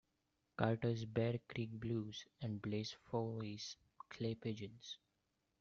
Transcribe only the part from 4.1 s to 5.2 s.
Pigeons.